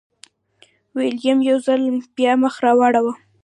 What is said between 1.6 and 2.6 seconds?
ځل بیا مخ